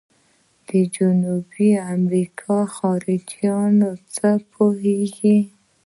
د 0.69 0.71
جنوبي 0.95 1.69
امریکا 1.93 2.57
خلیجونه 2.75 3.89
څه 4.15 4.29
پوهیږئ؟ 4.51 5.37